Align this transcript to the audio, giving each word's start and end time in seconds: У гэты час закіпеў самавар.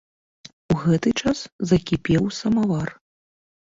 У 0.75 0.77
гэты 0.83 1.13
час 1.21 1.43
закіпеў 1.73 2.23
самавар. 2.41 2.89